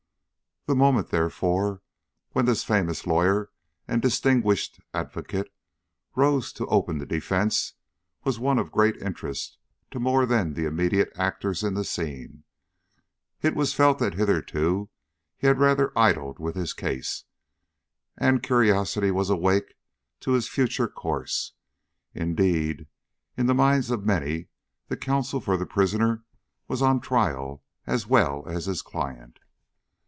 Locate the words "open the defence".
6.67-7.73